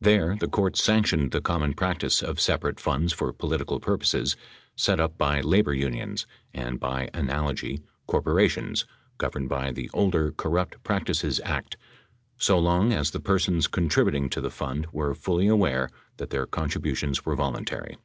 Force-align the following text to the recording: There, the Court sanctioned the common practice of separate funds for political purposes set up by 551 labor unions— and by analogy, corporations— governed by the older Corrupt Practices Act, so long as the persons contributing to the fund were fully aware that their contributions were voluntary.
There, 0.00 0.34
the 0.34 0.48
Court 0.48 0.76
sanctioned 0.76 1.30
the 1.30 1.40
common 1.40 1.74
practice 1.74 2.22
of 2.24 2.40
separate 2.40 2.80
funds 2.80 3.12
for 3.12 3.32
political 3.32 3.78
purposes 3.78 4.36
set 4.74 4.98
up 4.98 5.16
by 5.16 5.42
551 5.42 5.50
labor 5.52 5.74
unions— 5.74 6.26
and 6.66 6.80
by 6.80 7.08
analogy, 7.14 7.80
corporations— 8.08 8.84
governed 9.18 9.48
by 9.48 9.70
the 9.70 9.88
older 9.94 10.32
Corrupt 10.32 10.82
Practices 10.82 11.40
Act, 11.44 11.76
so 12.36 12.58
long 12.58 12.92
as 12.92 13.12
the 13.12 13.20
persons 13.20 13.68
contributing 13.68 14.28
to 14.30 14.40
the 14.40 14.50
fund 14.50 14.88
were 14.90 15.14
fully 15.14 15.46
aware 15.46 15.88
that 16.16 16.30
their 16.30 16.46
contributions 16.46 17.24
were 17.24 17.36
voluntary. 17.36 17.96